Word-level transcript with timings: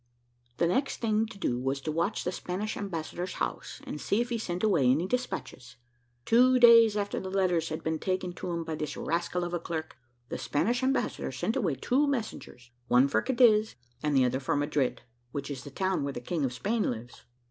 The 0.57 0.65
next 0.65 0.97
thing 0.99 1.27
to 1.27 1.37
do 1.37 1.59
was 1.59 1.79
to 1.81 1.91
watch 1.91 2.23
the 2.23 2.31
Spanish 2.31 2.75
ambassador's 2.75 3.33
house, 3.33 3.81
and 3.83 4.01
see 4.01 4.19
if 4.19 4.29
he 4.29 4.39
sent 4.39 4.63
away 4.63 4.87
any 4.89 5.05
despatches. 5.05 5.75
Two 6.25 6.57
days 6.57 6.97
after 6.97 7.19
the 7.19 7.29
letters 7.29 7.69
had 7.69 7.83
been 7.83 7.99
taken 7.99 8.33
to 8.33 8.49
him 8.49 8.63
by 8.63 8.73
this 8.73 8.97
rascal 8.97 9.43
of 9.43 9.53
a 9.53 9.59
clerk, 9.59 9.95
the 10.29 10.39
Spanish 10.39 10.81
ambassador 10.81 11.31
sent 11.31 11.55
away 11.55 11.75
two 11.75 12.07
messengers, 12.07 12.71
one 12.87 13.07
for 13.07 13.21
Cadiz, 13.21 13.75
and 14.01 14.17
the 14.17 14.25
other 14.25 14.39
for 14.39 14.55
Madrid, 14.55 15.03
which 15.33 15.51
is 15.51 15.63
the 15.63 15.69
town 15.69 16.03
where 16.03 16.13
the 16.13 16.19
King 16.19 16.43
of 16.45 16.51
Spain 16.53 16.89
lives. 16.89 17.25